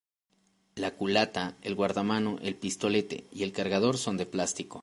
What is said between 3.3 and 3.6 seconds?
y el